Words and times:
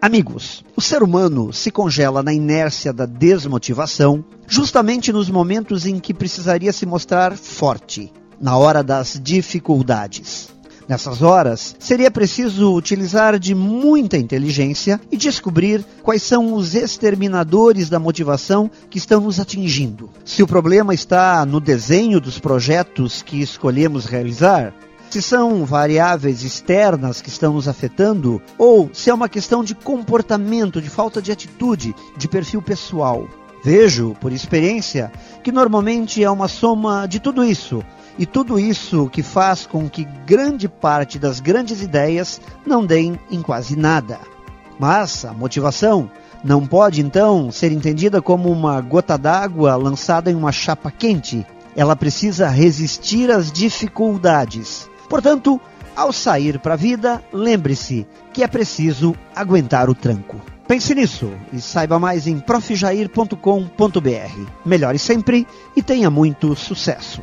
Amigos, 0.00 0.64
o 0.76 0.80
ser 0.80 1.02
humano 1.02 1.52
se 1.52 1.72
congela 1.72 2.22
na 2.22 2.32
inércia 2.32 2.92
da 2.92 3.04
desmotivação 3.04 4.24
justamente 4.46 5.12
nos 5.12 5.28
momentos 5.28 5.86
em 5.86 5.98
que 5.98 6.14
precisaria 6.14 6.72
se 6.72 6.86
mostrar 6.86 7.36
forte, 7.36 8.12
na 8.40 8.56
hora 8.56 8.80
das 8.84 9.20
dificuldades. 9.20 10.50
Nessas 10.86 11.20
horas, 11.20 11.74
seria 11.80 12.12
preciso 12.12 12.72
utilizar 12.74 13.40
de 13.40 13.56
muita 13.56 14.16
inteligência 14.16 15.00
e 15.10 15.16
descobrir 15.16 15.84
quais 16.00 16.22
são 16.22 16.54
os 16.54 16.76
exterminadores 16.76 17.90
da 17.90 17.98
motivação 17.98 18.70
que 18.88 18.98
estão 18.98 19.20
nos 19.20 19.40
atingindo. 19.40 20.08
Se 20.24 20.44
o 20.44 20.46
problema 20.46 20.94
está 20.94 21.44
no 21.44 21.58
desenho 21.58 22.20
dos 22.20 22.38
projetos 22.38 23.20
que 23.20 23.42
escolhemos 23.42 24.06
realizar, 24.06 24.72
se 25.10 25.22
são 25.22 25.64
variáveis 25.64 26.42
externas 26.42 27.22
que 27.22 27.28
estão 27.28 27.54
nos 27.54 27.66
afetando 27.66 28.42
ou 28.58 28.90
se 28.92 29.10
é 29.10 29.14
uma 29.14 29.28
questão 29.28 29.64
de 29.64 29.74
comportamento, 29.74 30.82
de 30.82 30.90
falta 30.90 31.22
de 31.22 31.32
atitude, 31.32 31.94
de 32.16 32.28
perfil 32.28 32.60
pessoal. 32.60 33.26
Vejo, 33.64 34.14
por 34.20 34.32
experiência, 34.32 35.10
que 35.42 35.50
normalmente 35.50 36.22
é 36.22 36.30
uma 36.30 36.46
soma 36.46 37.06
de 37.06 37.18
tudo 37.18 37.44
isso 37.44 37.82
e 38.18 38.26
tudo 38.26 38.58
isso 38.58 39.08
que 39.08 39.22
faz 39.22 39.66
com 39.66 39.88
que 39.88 40.04
grande 40.26 40.68
parte 40.68 41.18
das 41.18 41.40
grandes 41.40 41.82
ideias 41.82 42.40
não 42.66 42.84
deem 42.84 43.18
em 43.30 43.40
quase 43.40 43.76
nada. 43.76 44.18
Mas 44.78 45.24
a 45.24 45.32
motivação 45.32 46.10
não 46.44 46.66
pode 46.66 47.00
então 47.00 47.50
ser 47.50 47.72
entendida 47.72 48.22
como 48.22 48.50
uma 48.50 48.80
gota 48.80 49.16
d'água 49.16 49.74
lançada 49.76 50.30
em 50.30 50.34
uma 50.34 50.52
chapa 50.52 50.90
quente. 50.90 51.46
Ela 51.74 51.96
precisa 51.96 52.48
resistir 52.48 53.30
às 53.30 53.50
dificuldades. 53.50 54.88
Portanto, 55.08 55.60
ao 55.96 56.12
sair 56.12 56.58
para 56.58 56.74
a 56.74 56.76
vida, 56.76 57.22
lembre-se 57.32 58.06
que 58.32 58.42
é 58.42 58.46
preciso 58.46 59.14
aguentar 59.34 59.90
o 59.90 59.94
tranco. 59.94 60.40
Pense 60.66 60.94
nisso 60.94 61.32
e 61.52 61.60
saiba 61.60 61.98
mais 61.98 62.26
em 62.26 62.38
profjair.com.br. 62.38 63.36
Melhore 64.66 64.98
sempre 64.98 65.46
e 65.74 65.82
tenha 65.82 66.10
muito 66.10 66.54
sucesso. 66.54 67.22